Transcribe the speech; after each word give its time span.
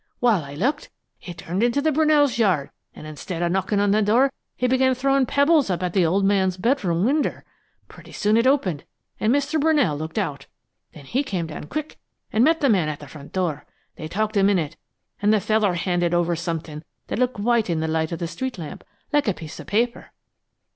While 0.19 0.43
I 0.43 0.55
looked, 0.55 0.89
he 1.19 1.31
turned 1.35 1.61
in 1.61 1.73
the 1.73 1.91
Brunells' 1.91 2.39
yard 2.39 2.71
an' 2.95 3.05
instead 3.05 3.43
of 3.43 3.51
knocking 3.51 3.79
on 3.79 3.91
the 3.91 4.01
door, 4.01 4.33
he 4.55 4.65
began 4.65 4.95
throwin' 4.95 5.27
pebbles 5.27 5.69
up 5.69 5.83
at 5.83 5.93
the 5.93 6.07
old 6.07 6.25
man's 6.25 6.57
bedroom 6.57 7.05
winder. 7.05 7.45
Pretty 7.87 8.11
soon 8.11 8.35
it 8.35 8.47
opened 8.47 8.83
and 9.19 9.31
Mr. 9.31 9.61
Brunell 9.61 9.95
looked 9.95 10.17
out. 10.17 10.47
Then 10.93 11.05
he 11.05 11.23
come 11.23 11.45
down 11.45 11.65
quick 11.65 11.99
an' 12.33 12.41
met 12.43 12.61
the 12.61 12.67
man 12.69 12.89
at 12.89 12.99
the 12.99 13.07
front 13.07 13.31
door. 13.31 13.67
They 13.95 14.07
talked 14.07 14.35
a 14.37 14.41
minute, 14.41 14.75
an' 15.21 15.29
the 15.29 15.39
feller 15.39 15.75
handed 15.75 16.15
over 16.15 16.35
somethin' 16.35 16.83
that 17.05 17.19
showed 17.19 17.37
white 17.37 17.69
in 17.69 17.79
the 17.79 17.87
light 17.87 18.11
of 18.11 18.17
the 18.17 18.25
street 18.27 18.57
lamp, 18.57 18.83
like 19.13 19.27
a 19.27 19.35
piece 19.35 19.59
of 19.59 19.67
paper. 19.67 20.13